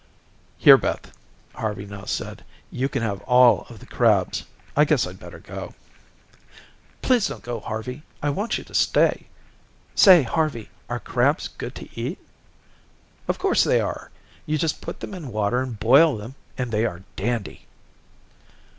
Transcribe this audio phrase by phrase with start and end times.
[0.57, 1.11] "Here, Beth,"
[1.53, 5.75] Harvey now said, "you can have all of the crabs; I guess I'd better go."
[7.03, 9.27] "Please don't go, Harvey; I want you to stay.
[9.93, 12.17] Say, Harvey, are crabs good to eat?"
[13.27, 14.09] "Of course, they are.
[14.47, 17.67] You just put them in water and boil them and they are dandy."